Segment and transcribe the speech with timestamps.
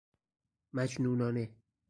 [0.73, 1.49] مجنونانه